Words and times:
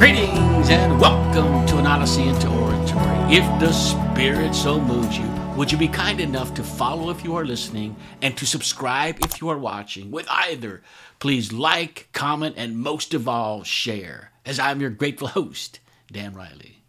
Greetings 0.00 0.70
and 0.70 0.98
welcome 0.98 1.66
to 1.66 1.76
an 1.76 1.86
Odyssey 1.86 2.22
into 2.22 2.48
Oratory. 2.48 3.36
If 3.36 3.44
the 3.60 3.70
Spirit 3.70 4.54
so 4.54 4.80
moves 4.80 5.18
you, 5.18 5.28
would 5.58 5.70
you 5.70 5.76
be 5.76 5.88
kind 5.88 6.20
enough 6.20 6.54
to 6.54 6.64
follow 6.64 7.10
if 7.10 7.22
you 7.22 7.36
are 7.36 7.44
listening 7.44 7.94
and 8.22 8.34
to 8.38 8.46
subscribe 8.46 9.18
if 9.22 9.42
you 9.42 9.50
are 9.50 9.58
watching? 9.58 10.10
With 10.10 10.26
either, 10.30 10.80
please 11.18 11.52
like, 11.52 12.08
comment, 12.14 12.54
and 12.56 12.78
most 12.78 13.12
of 13.12 13.28
all, 13.28 13.62
share, 13.62 14.32
as 14.46 14.58
I'm 14.58 14.80
your 14.80 14.88
grateful 14.88 15.28
host, 15.28 15.80
Dan 16.10 16.32
Riley. 16.32 16.79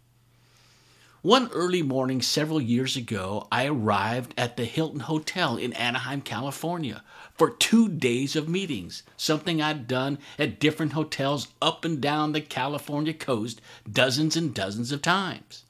One 1.22 1.50
early 1.52 1.82
morning 1.82 2.20
several 2.20 2.60
years 2.60 2.96
ago, 2.96 3.46
I 3.52 3.66
arrived 3.68 4.34
at 4.36 4.56
the 4.56 4.64
Hilton 4.64 4.98
Hotel 4.98 5.56
in 5.56 5.72
Anaheim, 5.74 6.20
California 6.20 7.04
for 7.32 7.48
two 7.48 7.88
days 7.88 8.34
of 8.34 8.48
meetings, 8.48 9.04
something 9.16 9.62
I'd 9.62 9.86
done 9.86 10.18
at 10.36 10.58
different 10.58 10.94
hotels 10.94 11.46
up 11.62 11.84
and 11.84 12.00
down 12.00 12.32
the 12.32 12.40
California 12.40 13.14
coast 13.14 13.60
dozens 13.88 14.36
and 14.36 14.52
dozens 14.52 14.90
of 14.90 15.00
times. 15.00 15.62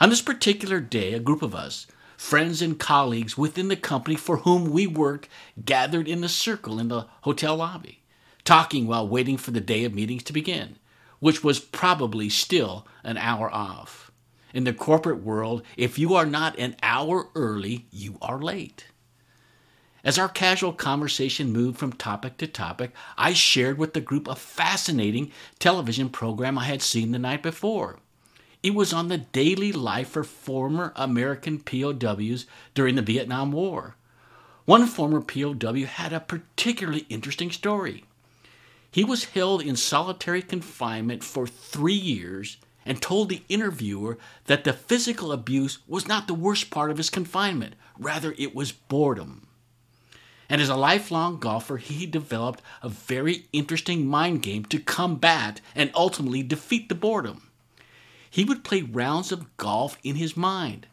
On 0.00 0.10
this 0.10 0.22
particular 0.22 0.78
day, 0.78 1.12
a 1.12 1.18
group 1.18 1.42
of 1.42 1.56
us, 1.56 1.88
friends 2.16 2.62
and 2.62 2.78
colleagues 2.78 3.36
within 3.36 3.66
the 3.66 3.74
company 3.74 4.14
for 4.14 4.36
whom 4.36 4.70
we 4.70 4.86
work, 4.86 5.28
gathered 5.64 6.06
in 6.06 6.22
a 6.22 6.28
circle 6.28 6.78
in 6.78 6.86
the 6.86 7.08
hotel 7.22 7.56
lobby, 7.56 8.04
talking 8.44 8.86
while 8.86 9.08
waiting 9.08 9.38
for 9.38 9.50
the 9.50 9.60
day 9.60 9.82
of 9.82 9.92
meetings 9.92 10.22
to 10.22 10.32
begin, 10.32 10.76
which 11.18 11.42
was 11.42 11.58
probably 11.58 12.28
still 12.28 12.86
an 13.02 13.16
hour 13.16 13.52
off. 13.52 14.12
In 14.54 14.64
the 14.64 14.72
corporate 14.72 15.22
world, 15.22 15.62
if 15.76 15.98
you 15.98 16.14
are 16.14 16.26
not 16.26 16.58
an 16.58 16.76
hour 16.82 17.28
early, 17.34 17.86
you 17.90 18.18
are 18.22 18.38
late. 18.38 18.86
As 20.04 20.18
our 20.18 20.28
casual 20.28 20.72
conversation 20.72 21.52
moved 21.52 21.78
from 21.78 21.92
topic 21.92 22.38
to 22.38 22.46
topic, 22.46 22.92
I 23.18 23.32
shared 23.32 23.76
with 23.76 23.92
the 23.92 24.00
group 24.00 24.26
a 24.26 24.34
fascinating 24.34 25.32
television 25.58 26.08
program 26.08 26.56
I 26.56 26.64
had 26.64 26.80
seen 26.80 27.12
the 27.12 27.18
night 27.18 27.42
before. 27.42 27.98
It 28.62 28.74
was 28.74 28.92
on 28.92 29.08
the 29.08 29.18
daily 29.18 29.70
life 29.70 30.16
of 30.16 30.26
former 30.26 30.92
American 30.96 31.60
POWs 31.60 32.46
during 32.74 32.94
the 32.94 33.02
Vietnam 33.02 33.52
War. 33.52 33.96
One 34.64 34.86
former 34.86 35.20
POW 35.20 35.84
had 35.84 36.12
a 36.12 36.20
particularly 36.20 37.06
interesting 37.08 37.50
story. 37.50 38.04
He 38.90 39.04
was 39.04 39.24
held 39.24 39.62
in 39.62 39.76
solitary 39.76 40.42
confinement 40.42 41.22
for 41.22 41.46
three 41.46 41.92
years 41.92 42.56
and 42.84 43.02
told 43.02 43.28
the 43.28 43.42
interviewer 43.48 44.18
that 44.46 44.64
the 44.64 44.72
physical 44.72 45.32
abuse 45.32 45.78
was 45.86 46.08
not 46.08 46.26
the 46.26 46.34
worst 46.34 46.70
part 46.70 46.90
of 46.90 46.96
his 46.96 47.10
confinement, 47.10 47.74
rather, 47.98 48.34
it 48.38 48.54
was 48.54 48.72
boredom. 48.72 49.46
And 50.48 50.62
as 50.62 50.70
a 50.70 50.76
lifelong 50.76 51.38
golfer, 51.38 51.76
he 51.76 52.06
developed 52.06 52.62
a 52.82 52.88
very 52.88 53.46
interesting 53.52 54.06
mind 54.06 54.42
game 54.42 54.64
to 54.66 54.78
combat 54.78 55.60
and 55.74 55.90
ultimately 55.94 56.42
defeat 56.42 56.88
the 56.88 56.94
boredom. 56.94 57.50
He 58.30 58.44
would 58.44 58.64
play 58.64 58.82
rounds 58.82 59.32
of 59.32 59.56
golf 59.56 59.98
in 60.02 60.16
his 60.16 60.36
mind, 60.36 60.86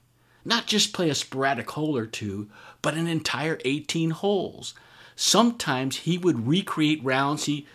not 0.44 0.68
just 0.68 0.94
play 0.94 1.10
a 1.10 1.16
sporadic 1.16 1.70
hole 1.72 1.96
or 1.98 2.06
two, 2.06 2.50
but 2.82 2.96
an 2.96 3.08
entire 3.08 3.60
18 3.64 4.12
holes. 4.12 4.74
Sometimes 5.16 5.98
he 5.98 6.18
would 6.18 6.48
recreate 6.48 7.04
rounds 7.04 7.46
he 7.46 7.66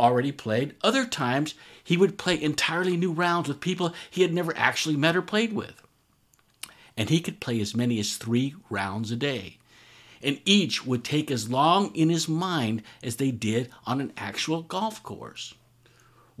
already 0.00 0.32
played, 0.32 0.74
other 0.82 1.06
times 1.06 1.54
he 1.84 1.96
would 1.96 2.18
play 2.18 2.40
entirely 2.40 2.96
new 2.96 3.12
rounds 3.12 3.48
with 3.48 3.60
people 3.60 3.94
he 4.10 4.22
had 4.22 4.32
never 4.32 4.56
actually 4.56 4.96
met 4.96 5.14
or 5.14 5.22
played 5.22 5.52
with. 5.52 5.82
And 6.96 7.08
he 7.08 7.20
could 7.20 7.40
play 7.40 7.60
as 7.60 7.76
many 7.76 8.00
as 8.00 8.16
three 8.16 8.54
rounds 8.68 9.12
a 9.12 9.16
day 9.16 9.58
and 10.22 10.40
each 10.44 10.84
would 10.84 11.04
take 11.04 11.30
as 11.30 11.50
long 11.50 11.94
in 11.94 12.08
his 12.08 12.28
mind 12.28 12.82
as 13.02 13.16
they 13.16 13.30
did 13.30 13.70
on 13.86 14.00
an 14.00 14.12
actual 14.16 14.62
golf 14.62 15.02
course. 15.02 15.54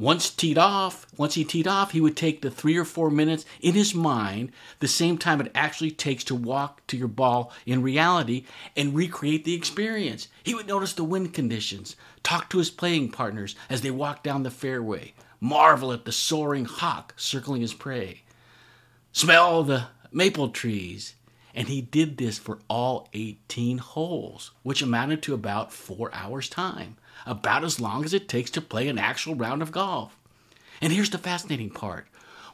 Once 0.00 0.30
teed 0.30 0.56
off, 0.56 1.06
once 1.18 1.34
he 1.34 1.44
teed 1.44 1.68
off, 1.68 1.90
he 1.90 2.00
would 2.00 2.16
take 2.16 2.40
the 2.40 2.50
three 2.50 2.74
or 2.74 2.86
four 2.86 3.10
minutes 3.10 3.44
in 3.60 3.74
his 3.74 3.94
mind, 3.94 4.50
the 4.78 4.88
same 4.88 5.18
time 5.18 5.42
it 5.42 5.52
actually 5.54 5.90
takes 5.90 6.24
to 6.24 6.34
walk 6.34 6.80
to 6.86 6.96
your 6.96 7.06
ball 7.06 7.52
in 7.66 7.82
reality, 7.82 8.46
and 8.74 8.94
recreate 8.94 9.44
the 9.44 9.52
experience. 9.52 10.28
He 10.42 10.54
would 10.54 10.66
notice 10.66 10.94
the 10.94 11.04
wind 11.04 11.34
conditions, 11.34 11.96
talk 12.22 12.48
to 12.48 12.56
his 12.56 12.70
playing 12.70 13.10
partners 13.10 13.54
as 13.68 13.82
they 13.82 13.90
walked 13.90 14.24
down 14.24 14.42
the 14.42 14.50
fairway, 14.50 15.12
marvel 15.38 15.92
at 15.92 16.06
the 16.06 16.12
soaring 16.12 16.64
hawk 16.64 17.12
circling 17.18 17.60
his 17.60 17.74
prey, 17.74 18.22
smell 19.12 19.62
the 19.64 19.88
maple 20.10 20.48
trees, 20.48 21.14
and 21.54 21.68
he 21.68 21.82
did 21.82 22.16
this 22.16 22.38
for 22.38 22.58
all 22.68 23.10
18 23.12 23.76
holes, 23.76 24.52
which 24.62 24.80
amounted 24.80 25.22
to 25.24 25.34
about 25.34 25.74
four 25.74 26.08
hours' 26.14 26.48
time, 26.48 26.96
about 27.26 27.64
as 27.64 27.80
long 27.80 28.04
as 28.04 28.14
it 28.14 28.28
takes 28.28 28.50
to 28.52 28.60
play 28.60 28.88
an 28.88 28.98
actual 28.98 29.34
round 29.34 29.62
of 29.62 29.72
golf. 29.72 30.16
And 30.80 30.92
here's 30.92 31.10
the 31.10 31.18
fascinating 31.18 31.70
part 31.70 32.06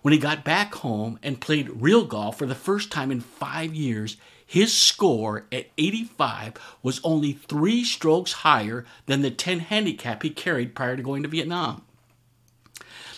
when 0.03 0.12
he 0.12 0.19
got 0.21 0.44
back 0.44 0.75
home 0.77 1.19
and 1.22 1.41
played 1.41 1.82
real 1.82 2.04
golf 2.04 2.38
for 2.38 2.47
the 2.47 2.54
first 2.54 2.93
time 2.93 3.10
in 3.10 3.21
five 3.21 3.75
years, 3.75 4.16
his 4.47 4.72
score 4.72 5.47
at 5.50 5.66
85 5.76 6.55
was 6.81 7.00
only 7.03 7.32
three 7.32 7.82
strokes 7.82 8.32
higher 8.32 8.84
than 9.06 9.22
the 9.22 9.32
10 9.32 9.59
handicap 9.59 10.22
he 10.22 10.31
carried 10.31 10.76
prior 10.76 10.97
to 10.97 11.03
going 11.03 11.25
to 11.25 11.28
Vietnam. 11.28 11.82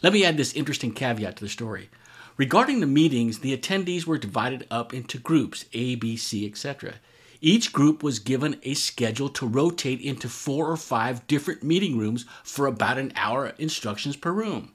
Let 0.03 0.15
me 0.15 0.25
add 0.25 0.39
this 0.39 0.55
interesting 0.55 0.93
caveat 0.93 1.37
to 1.37 1.45
the 1.45 1.51
story. 1.51 1.91
Regarding 2.39 2.81
the 2.81 2.87
meetings, 2.87 3.41
the 3.41 3.55
attendees 3.55 4.07
were 4.07 4.17
divided 4.17 4.67
up 4.71 4.95
into 4.95 5.19
groups 5.19 5.67
A, 5.75 5.97
B, 5.97 6.17
C, 6.17 6.47
etc. 6.47 6.95
Each 7.41 7.73
group 7.73 8.03
was 8.03 8.19
given 8.19 8.59
a 8.63 8.75
schedule 8.75 9.29
to 9.31 9.47
rotate 9.47 10.01
into 10.01 10.29
four 10.29 10.71
or 10.71 10.77
five 10.77 11.27
different 11.27 11.63
meeting 11.63 11.97
rooms 11.97 12.25
for 12.43 12.67
about 12.67 12.99
an 12.99 13.13
hour 13.15 13.55
instructions 13.59 14.17
per 14.17 14.33
room. 14.33 14.73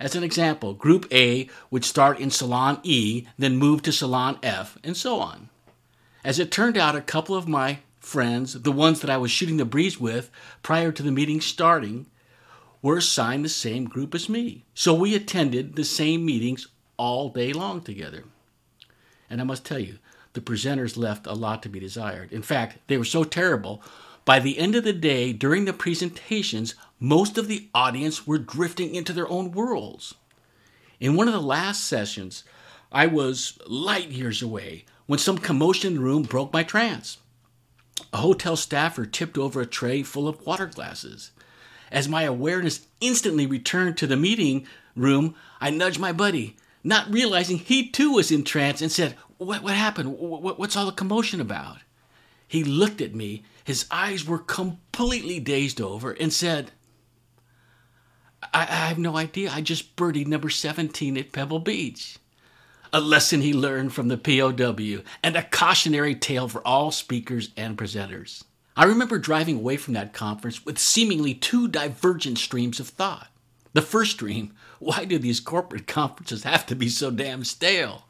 As 0.00 0.16
an 0.16 0.24
example, 0.24 0.74
Group 0.74 1.06
A 1.12 1.48
would 1.70 1.84
start 1.84 2.18
in 2.18 2.30
Salon 2.30 2.80
E, 2.82 3.26
then 3.38 3.56
move 3.56 3.82
to 3.82 3.92
Salon 3.92 4.38
F, 4.42 4.76
and 4.82 4.96
so 4.96 5.20
on. 5.20 5.48
As 6.24 6.38
it 6.40 6.50
turned 6.50 6.76
out, 6.76 6.96
a 6.96 7.00
couple 7.00 7.36
of 7.36 7.46
my 7.46 7.78
friends, 8.00 8.54
the 8.62 8.72
ones 8.72 9.00
that 9.00 9.10
I 9.10 9.16
was 9.16 9.30
shooting 9.30 9.56
the 9.56 9.64
breeze 9.64 10.00
with 10.00 10.30
prior 10.62 10.90
to 10.90 11.02
the 11.02 11.12
meeting 11.12 11.40
starting, 11.40 12.06
were 12.82 12.96
assigned 12.98 13.44
the 13.44 13.48
same 13.48 13.84
group 13.84 14.14
as 14.14 14.28
me. 14.28 14.64
So 14.74 14.92
we 14.92 15.14
attended 15.14 15.76
the 15.76 15.84
same 15.84 16.24
meetings 16.24 16.66
all 16.96 17.30
day 17.30 17.52
long 17.52 17.80
together. 17.80 18.24
And 19.30 19.40
I 19.40 19.44
must 19.44 19.64
tell 19.64 19.78
you, 19.78 19.98
the 20.34 20.40
presenters 20.40 20.96
left 20.96 21.26
a 21.26 21.32
lot 21.32 21.62
to 21.62 21.68
be 21.68 21.80
desired. 21.80 22.32
In 22.32 22.42
fact, 22.42 22.78
they 22.88 22.98
were 22.98 23.04
so 23.04 23.24
terrible. 23.24 23.82
By 24.24 24.40
the 24.40 24.58
end 24.58 24.74
of 24.74 24.84
the 24.84 24.92
day, 24.92 25.32
during 25.32 25.64
the 25.64 25.72
presentations, 25.72 26.74
most 27.00 27.38
of 27.38 27.48
the 27.48 27.68
audience 27.74 28.26
were 28.26 28.38
drifting 28.38 28.94
into 28.94 29.12
their 29.12 29.28
own 29.28 29.52
worlds. 29.52 30.14
In 31.00 31.16
one 31.16 31.28
of 31.28 31.34
the 31.34 31.40
last 31.40 31.84
sessions, 31.84 32.44
I 32.90 33.06
was 33.06 33.58
light 33.66 34.08
years 34.08 34.42
away 34.42 34.84
when 35.06 35.18
some 35.18 35.38
commotion 35.38 35.92
in 35.92 35.94
the 35.94 36.04
room 36.04 36.22
broke 36.22 36.52
my 36.52 36.62
trance. 36.62 37.18
A 38.12 38.18
hotel 38.18 38.56
staffer 38.56 39.06
tipped 39.06 39.38
over 39.38 39.60
a 39.60 39.66
tray 39.66 40.02
full 40.02 40.26
of 40.26 40.44
water 40.44 40.66
glasses. 40.66 41.30
As 41.92 42.08
my 42.08 42.22
awareness 42.22 42.86
instantly 43.00 43.46
returned 43.46 43.96
to 43.98 44.06
the 44.06 44.16
meeting 44.16 44.66
room, 44.96 45.34
I 45.60 45.70
nudged 45.70 46.00
my 46.00 46.12
buddy 46.12 46.56
not 46.84 47.12
realizing 47.12 47.58
he 47.58 47.88
too 47.88 48.12
was 48.12 48.30
in 48.30 48.44
trance, 48.44 48.80
and 48.82 48.92
said, 48.92 49.16
What, 49.38 49.62
what 49.62 49.74
happened? 49.74 50.18
What, 50.18 50.58
what's 50.58 50.76
all 50.76 50.86
the 50.86 50.92
commotion 50.92 51.40
about? 51.40 51.78
He 52.46 52.62
looked 52.62 53.00
at 53.00 53.14
me, 53.14 53.42
his 53.64 53.86
eyes 53.90 54.26
were 54.26 54.38
completely 54.38 55.40
dazed 55.40 55.80
over, 55.80 56.12
and 56.12 56.32
said, 56.32 56.70
I, 58.52 58.62
I 58.62 58.86
have 58.88 58.98
no 58.98 59.16
idea. 59.16 59.50
I 59.50 59.62
just 59.62 59.96
birdied 59.96 60.26
number 60.26 60.50
17 60.50 61.16
at 61.16 61.32
Pebble 61.32 61.58
Beach. 61.58 62.18
A 62.92 63.00
lesson 63.00 63.40
he 63.40 63.52
learned 63.52 63.92
from 63.92 64.08
the 64.08 64.18
POW, 64.18 65.02
and 65.22 65.34
a 65.34 65.42
cautionary 65.42 66.14
tale 66.14 66.46
for 66.46 66.64
all 66.64 66.92
speakers 66.92 67.50
and 67.56 67.76
presenters. 67.76 68.44
I 68.76 68.84
remember 68.84 69.18
driving 69.18 69.56
away 69.56 69.76
from 69.76 69.94
that 69.94 70.12
conference 70.12 70.64
with 70.64 70.78
seemingly 70.78 71.34
two 71.34 71.66
divergent 71.66 72.38
streams 72.38 72.78
of 72.78 72.88
thought. 72.88 73.28
The 73.74 73.82
first 73.82 74.12
stream 74.12 74.54
why 74.78 75.04
do 75.04 75.18
these 75.18 75.40
corporate 75.40 75.86
conferences 75.86 76.42
have 76.42 76.66
to 76.66 76.74
be 76.74 76.88
so 76.88 77.10
damn 77.10 77.44
stale? 77.44 78.06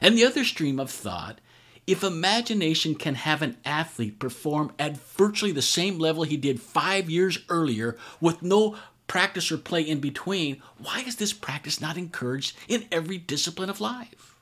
And 0.00 0.16
the 0.16 0.24
other 0.24 0.44
stream 0.44 0.80
of 0.80 0.90
thought 0.90 1.40
if 1.86 2.04
imagination 2.04 2.94
can 2.94 3.16
have 3.16 3.42
an 3.42 3.56
athlete 3.64 4.20
perform 4.20 4.72
at 4.78 4.96
virtually 4.96 5.50
the 5.50 5.62
same 5.62 5.98
level 5.98 6.22
he 6.22 6.36
did 6.36 6.60
five 6.60 7.10
years 7.10 7.38
earlier 7.48 7.98
with 8.20 8.40
no 8.40 8.76
practice 9.08 9.50
or 9.50 9.58
play 9.58 9.82
in 9.82 9.98
between, 9.98 10.62
why 10.78 11.00
is 11.00 11.16
this 11.16 11.32
practice 11.32 11.80
not 11.80 11.96
encouraged 11.96 12.56
in 12.68 12.86
every 12.92 13.18
discipline 13.18 13.68
of 13.68 13.80
life? 13.80 14.36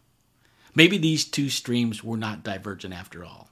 Maybe 0.74 0.98
these 0.98 1.24
two 1.24 1.48
streams 1.48 2.04
were 2.04 2.18
not 2.18 2.44
divergent 2.44 2.92
after 2.92 3.24
all. 3.24 3.48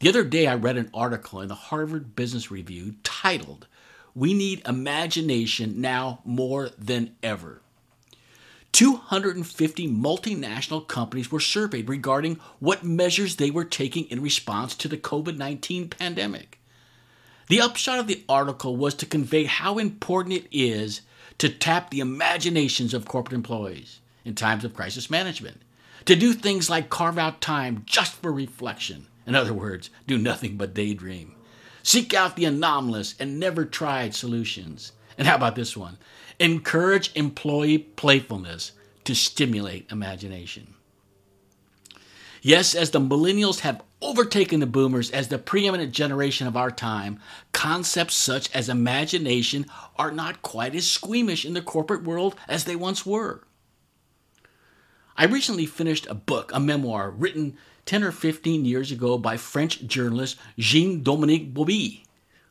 The 0.00 0.08
other 0.08 0.24
day, 0.24 0.46
I 0.46 0.54
read 0.54 0.76
an 0.76 0.90
article 0.92 1.40
in 1.40 1.48
the 1.48 1.54
Harvard 1.54 2.14
Business 2.14 2.50
Review 2.50 2.96
titled 3.02 3.66
we 4.14 4.34
need 4.34 4.66
imagination 4.66 5.80
now 5.80 6.20
more 6.24 6.70
than 6.78 7.14
ever. 7.22 7.62
250 8.72 9.88
multinational 9.88 10.86
companies 10.86 11.30
were 11.30 11.40
surveyed 11.40 11.88
regarding 11.88 12.40
what 12.58 12.84
measures 12.84 13.36
they 13.36 13.50
were 13.50 13.64
taking 13.64 14.04
in 14.06 14.22
response 14.22 14.74
to 14.74 14.88
the 14.88 14.96
COVID 14.96 15.36
19 15.36 15.88
pandemic. 15.88 16.58
The 17.48 17.60
upshot 17.60 17.98
of 17.98 18.06
the 18.06 18.24
article 18.28 18.76
was 18.76 18.94
to 18.94 19.06
convey 19.06 19.44
how 19.44 19.78
important 19.78 20.36
it 20.36 20.48
is 20.50 21.02
to 21.38 21.50
tap 21.50 21.90
the 21.90 22.00
imaginations 22.00 22.94
of 22.94 23.04
corporate 23.04 23.34
employees 23.34 24.00
in 24.24 24.34
times 24.34 24.64
of 24.64 24.74
crisis 24.74 25.10
management, 25.10 25.60
to 26.06 26.16
do 26.16 26.32
things 26.32 26.70
like 26.70 26.88
carve 26.88 27.18
out 27.18 27.40
time 27.40 27.82
just 27.84 28.14
for 28.14 28.32
reflection. 28.32 29.06
In 29.26 29.34
other 29.34 29.52
words, 29.52 29.90
do 30.06 30.16
nothing 30.16 30.56
but 30.56 30.74
daydream. 30.74 31.34
Seek 31.82 32.14
out 32.14 32.36
the 32.36 32.44
anomalous 32.44 33.14
and 33.18 33.38
never 33.40 33.64
tried 33.64 34.14
solutions. 34.14 34.92
And 35.18 35.26
how 35.26 35.36
about 35.36 35.56
this 35.56 35.76
one? 35.76 35.98
Encourage 36.38 37.14
employee 37.14 37.78
playfulness 37.78 38.72
to 39.04 39.14
stimulate 39.14 39.90
imagination. 39.90 40.74
Yes, 42.40 42.74
as 42.74 42.90
the 42.90 43.00
millennials 43.00 43.60
have 43.60 43.82
overtaken 44.00 44.58
the 44.58 44.66
boomers 44.66 45.10
as 45.12 45.28
the 45.28 45.38
preeminent 45.38 45.92
generation 45.92 46.48
of 46.48 46.56
our 46.56 46.72
time, 46.72 47.20
concepts 47.52 48.16
such 48.16 48.52
as 48.52 48.68
imagination 48.68 49.66
are 49.96 50.10
not 50.10 50.42
quite 50.42 50.74
as 50.74 50.90
squeamish 50.90 51.44
in 51.44 51.54
the 51.54 51.62
corporate 51.62 52.02
world 52.02 52.34
as 52.48 52.64
they 52.64 52.74
once 52.74 53.06
were. 53.06 53.44
I 55.16 55.26
recently 55.26 55.66
finished 55.66 56.06
a 56.08 56.14
book, 56.14 56.50
a 56.52 56.58
memoir, 56.58 57.10
written 57.10 57.56
10 57.86 58.04
or 58.04 58.12
15 58.12 58.64
years 58.64 58.92
ago 58.92 59.18
by 59.18 59.36
French 59.36 59.86
journalist 59.86 60.36
Jean 60.58 61.02
Dominique 61.02 61.52
Bauby, 61.52 62.04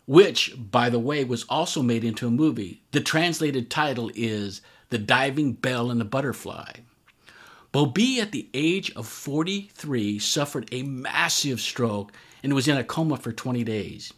which, 0.06 0.54
by 0.58 0.90
the 0.90 1.00
way, 1.00 1.24
was 1.24 1.46
also 1.50 1.82
made 1.82 2.04
into 2.04 2.28
a 2.28 2.32
movie. 2.32 2.82
The 2.92 3.02
translated 3.02 3.70
title 3.70 4.12
is 4.14 4.62
The 4.90 4.98
Diving 4.98 5.54
Bell 5.54 5.90
and 5.90 6.02
the 6.02 6.06
Butterfly. 6.06 6.72
Bauby, 7.72 8.20
at 8.20 8.34
the 8.34 8.50
age 8.54 8.92
of 8.96 9.08
43, 9.08 10.20
suffered 10.20 10.68
a 10.72 10.84
massive 10.84 11.62
stroke 11.62 12.12
and 12.44 12.54
was 12.54 12.68
in 12.68 12.76
a 12.76 12.84
coma 12.84 13.16
for 13.16 13.32
20 13.32 13.64
days. 13.64 14.12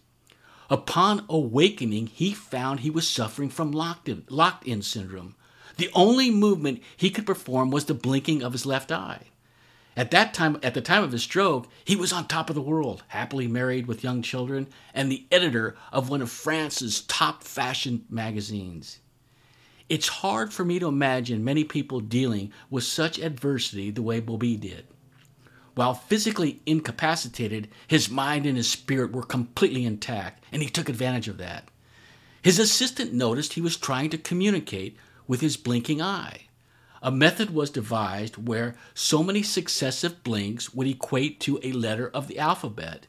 Upon 0.69 1.25
awakening, 1.29 2.07
he 2.07 2.33
found 2.33 2.79
he 2.79 2.89
was 2.89 3.07
suffering 3.07 3.49
from 3.49 3.71
locked 3.71 4.09
in, 4.09 4.23
locked 4.27 4.65
in 4.65 4.81
syndrome. 4.81 5.35
The 5.77 5.91
only 5.93 6.31
movement 6.31 6.81
he 6.97 7.11
could 7.11 7.27
perform 7.27 7.69
was 7.69 7.85
the 7.85 7.93
blinking 7.93 8.41
of 8.41 8.53
his 8.53 8.65
left 8.65 8.91
eye. 8.91 9.27
At 9.95 10.11
that 10.11 10.33
time, 10.33 10.57
at 10.63 10.73
the 10.73 10.81
time 10.81 11.03
of 11.03 11.11
his 11.11 11.23
stroke, 11.23 11.67
he 11.85 11.95
was 11.95 12.11
on 12.11 12.27
top 12.27 12.49
of 12.49 12.55
the 12.55 12.61
world, 12.61 13.03
happily 13.09 13.47
married 13.47 13.85
with 13.85 14.03
young 14.03 14.21
children, 14.23 14.67
and 14.93 15.11
the 15.11 15.25
editor 15.31 15.75
of 15.91 16.09
one 16.09 16.21
of 16.21 16.31
France's 16.31 17.01
top 17.01 17.43
fashion 17.43 18.05
magazines. 18.09 18.99
It's 19.89 20.07
hard 20.07 20.51
for 20.51 20.65
me 20.65 20.79
to 20.79 20.87
imagine 20.87 21.43
many 21.43 21.63
people 21.63 21.99
dealing 21.99 22.51
with 22.71 22.83
such 22.83 23.19
adversity 23.19 23.91
the 23.91 24.01
way 24.01 24.19
Bauby 24.19 24.59
did. 24.59 24.87
While 25.75 25.93
physically 25.93 26.61
incapacitated, 26.65 27.67
his 27.87 28.09
mind 28.09 28.45
and 28.45 28.57
his 28.57 28.69
spirit 28.69 29.11
were 29.11 29.23
completely 29.23 29.85
intact, 29.85 30.43
and 30.51 30.61
he 30.61 30.69
took 30.69 30.89
advantage 30.89 31.27
of 31.27 31.37
that. 31.37 31.67
His 32.41 32.59
assistant 32.59 33.13
noticed 33.13 33.53
he 33.53 33.61
was 33.61 33.77
trying 33.77 34.09
to 34.11 34.17
communicate 34.17 34.97
with 35.27 35.41
his 35.41 35.57
blinking 35.57 36.01
eye. 36.01 36.47
A 37.05 37.11
method 37.11 37.53
was 37.53 37.69
devised 37.69 38.47
where 38.47 38.75
so 38.93 39.23
many 39.23 39.43
successive 39.43 40.23
blinks 40.23 40.73
would 40.73 40.87
equate 40.87 41.41
to 41.41 41.59
a 41.61 41.73
letter 41.73 42.07
of 42.07 42.29
the 42.29 42.39
alphabet. 42.39 43.07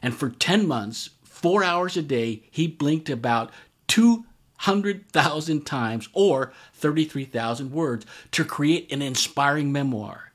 And 0.00 0.16
for 0.16 0.30
10 0.30 0.66
months, 0.66 1.10
four 1.22 1.62
hours 1.62 1.94
a 1.98 2.02
day, 2.02 2.44
he 2.50 2.66
blinked 2.66 3.10
about 3.10 3.52
200,000 3.88 5.66
times 5.66 6.08
or 6.14 6.54
33,000 6.72 7.70
words 7.70 8.06
to 8.30 8.46
create 8.46 8.90
an 8.90 9.02
inspiring 9.02 9.70
memoir. 9.70 10.32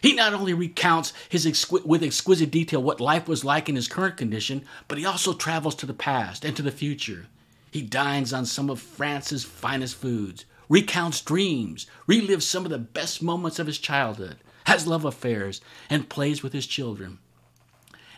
He 0.00 0.14
not 0.14 0.32
only 0.32 0.54
recounts 0.54 1.12
his 1.28 1.70
with 1.70 2.02
exquisite 2.02 2.50
detail 2.50 2.82
what 2.82 3.00
life 3.02 3.28
was 3.28 3.44
like 3.44 3.68
in 3.68 3.76
his 3.76 3.86
current 3.86 4.16
condition, 4.16 4.64
but 4.88 4.96
he 4.96 5.04
also 5.04 5.34
travels 5.34 5.74
to 5.74 5.86
the 5.86 5.92
past 5.92 6.42
and 6.42 6.56
to 6.56 6.62
the 6.62 6.70
future. 6.70 7.26
He 7.70 7.82
dines 7.82 8.32
on 8.32 8.46
some 8.46 8.70
of 8.70 8.80
France's 8.80 9.44
finest 9.44 9.96
foods, 9.96 10.46
recounts 10.68 11.20
dreams, 11.20 11.86
relives 12.08 12.42
some 12.42 12.64
of 12.64 12.70
the 12.70 12.78
best 12.78 13.22
moments 13.22 13.58
of 13.58 13.66
his 13.66 13.78
childhood, 13.78 14.36
has 14.66 14.86
love 14.86 15.04
affairs, 15.04 15.60
and 15.88 16.08
plays 16.08 16.42
with 16.42 16.52
his 16.52 16.66
children. 16.66 17.18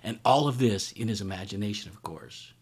And 0.02 0.20
all 0.24 0.48
of 0.48 0.58
this 0.58 0.92
in 0.92 1.08
his 1.08 1.20
imagination, 1.20 1.90
of 1.90 2.02
course. 2.02 2.52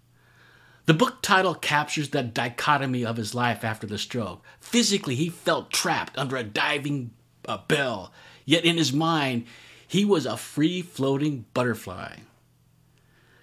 The 0.86 0.94
book 0.94 1.20
title 1.20 1.54
captures 1.54 2.10
the 2.10 2.22
dichotomy 2.22 3.04
of 3.04 3.16
his 3.16 3.34
life 3.34 3.64
after 3.64 3.86
the 3.86 3.98
stroke. 3.98 4.44
Physically, 4.60 5.16
he 5.16 5.28
felt 5.28 5.72
trapped 5.72 6.16
under 6.16 6.36
a 6.36 6.44
diving 6.44 7.10
uh, 7.46 7.58
bell, 7.68 8.12
yet 8.44 8.64
in 8.64 8.76
his 8.76 8.92
mind, 8.92 9.46
he 9.88 10.04
was 10.04 10.26
a 10.26 10.36
free 10.36 10.82
floating 10.82 11.44
butterfly. 11.54 12.18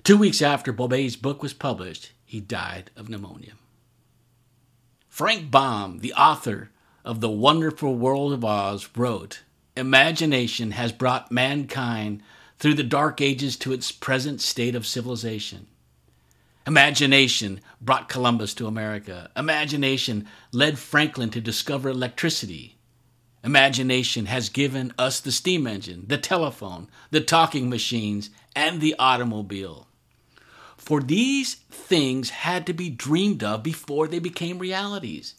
Two 0.04 0.18
weeks 0.18 0.42
after 0.42 0.74
Bauby's 0.74 1.16
book 1.16 1.42
was 1.42 1.54
published, 1.54 2.12
he 2.25 2.42
died 2.42 2.92
of 2.95 3.10
pneumonia. 3.10 3.54
Frank 5.13 5.51
Baum, 5.51 6.00
the 6.00 6.15
author 6.15 6.71
of 7.06 7.21
The 7.21 7.30
Wonderful 7.30 7.94
World 7.94 8.33
of 8.33 8.44
Oz, 8.44 8.89
wrote 8.95 9.44
Imagination 9.77 10.71
has 10.71 10.92
brought 10.92 11.31
mankind 11.31 12.24
through 12.57 12.74
the 12.74 12.81
dark 12.81 13.21
ages 13.21 13.56
to 13.57 13.74
its 13.74 13.92
present 13.92 14.42
state 14.42 14.74
of 14.74 14.88
civilization. 14.88 15.68
Imagination 16.65 17.62
brought 17.80 18.10
Columbus 18.10 18.56
to 18.56 18.65
America. 18.65 19.30
Imagination 19.38 20.27
led 20.51 20.80
Franklin 20.80 21.30
to 21.30 21.39
discover 21.39 21.89
electricity. 21.89 22.77
Imagination 23.44 24.25
has 24.25 24.50
given 24.50 24.95
us 24.98 25.19
the 25.19 25.31
steam 25.31 25.68
engine, 25.68 26.06
the 26.07 26.18
telephone, 26.18 26.89
the 27.12 27.21
talking 27.21 27.69
machines, 27.69 28.31
and 28.56 28.81
the 28.81 28.95
automobile. 28.98 29.88
For 30.83 31.01
these 31.01 31.56
things 31.56 32.30
had 32.30 32.65
to 32.68 32.74
be 32.74 32.89
dreamed 32.89 33.44
of 33.44 33.63
before 33.63 34.07
they 34.07 34.19
became 34.19 34.59
realities. 34.59 35.35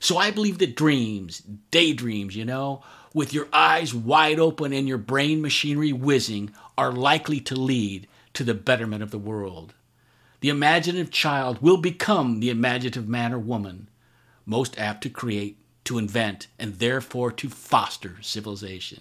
So 0.00 0.16
I 0.18 0.30
believe 0.30 0.58
that 0.58 0.76
dreams, 0.76 1.42
daydreams, 1.70 2.34
you 2.34 2.44
know, 2.44 2.82
with 3.14 3.32
your 3.32 3.48
eyes 3.52 3.94
wide 3.94 4.38
open 4.38 4.72
and 4.72 4.88
your 4.88 4.98
brain 4.98 5.40
machinery 5.42 5.92
whizzing, 5.92 6.50
are 6.76 6.92
likely 6.92 7.40
to 7.40 7.54
lead 7.54 8.06
to 8.34 8.44
the 8.44 8.54
betterment 8.54 9.02
of 9.02 9.10
the 9.10 9.18
world 9.18 9.74
the 10.40 10.48
imaginative 10.48 11.10
child 11.10 11.60
will 11.60 11.76
become 11.76 12.40
the 12.40 12.50
imaginative 12.50 13.06
man 13.06 13.32
or 13.32 13.38
woman, 13.38 13.88
most 14.46 14.78
apt 14.78 15.02
to 15.02 15.10
create, 15.10 15.58
to 15.84 15.98
invent, 15.98 16.46
and 16.58 16.78
therefore 16.78 17.30
to 17.30 17.48
foster 17.48 18.16
civilization. 18.22 19.00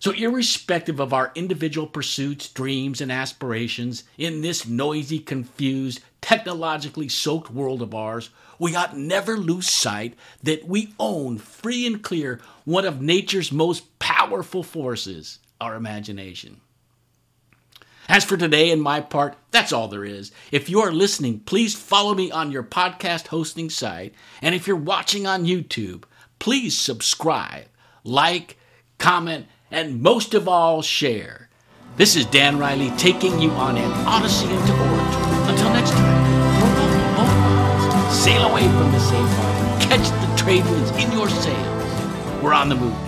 So, 0.00 0.12
irrespective 0.12 1.00
of 1.00 1.12
our 1.12 1.32
individual 1.34 1.86
pursuits, 1.86 2.48
dreams, 2.48 3.00
and 3.00 3.10
aspirations 3.10 4.04
in 4.16 4.42
this 4.42 4.66
noisy, 4.66 5.18
confused, 5.18 6.00
technologically 6.20 7.08
soaked 7.08 7.50
world 7.50 7.82
of 7.82 7.94
ours, 7.94 8.30
we 8.58 8.76
ought 8.76 8.96
never 8.96 9.36
lose 9.36 9.68
sight 9.68 10.14
that 10.42 10.66
we 10.66 10.94
own, 10.98 11.38
free 11.38 11.86
and 11.86 12.02
clear, 12.02 12.40
one 12.64 12.84
of 12.84 13.00
nature's 13.00 13.50
most 13.50 13.98
powerful 13.98 14.62
forces 14.62 15.38
our 15.60 15.74
imagination. 15.74 16.60
As 18.08 18.24
for 18.24 18.36
today 18.36 18.70
and 18.70 18.80
my 18.80 19.00
part, 19.00 19.36
that's 19.50 19.72
all 19.72 19.88
there 19.88 20.04
is. 20.04 20.32
If 20.50 20.70
you 20.70 20.80
are 20.80 20.92
listening, 20.92 21.40
please 21.40 21.74
follow 21.74 22.14
me 22.14 22.30
on 22.30 22.50
your 22.50 22.62
podcast 22.62 23.26
hosting 23.26 23.68
site. 23.68 24.14
And 24.40 24.54
if 24.54 24.66
you're 24.66 24.76
watching 24.76 25.26
on 25.26 25.44
YouTube, 25.44 26.04
please 26.38 26.78
subscribe, 26.78 27.66
like, 28.04 28.56
comment, 28.96 29.46
and 29.70 30.02
most 30.02 30.34
of 30.34 30.48
all, 30.48 30.82
share. 30.82 31.48
This 31.96 32.16
is 32.16 32.24
Dan 32.26 32.58
Riley 32.58 32.90
taking 32.96 33.40
you 33.40 33.50
on 33.50 33.76
an 33.76 33.90
odyssey 34.06 34.46
into 34.46 34.72
oratory. 34.72 35.50
Until 35.50 35.70
next 35.72 35.90
time, 35.90 36.28
sail 38.10 38.48
away 38.48 38.62
from 38.62 38.92
the 38.92 39.00
safe 39.00 39.28
harbor, 39.28 39.84
catch 39.84 40.08
the 40.08 40.42
trade 40.42 40.64
winds 40.64 40.90
in 40.92 41.10
your 41.12 41.28
sails. 41.28 42.42
We're 42.42 42.54
on 42.54 42.68
the 42.68 42.76
move. 42.76 43.07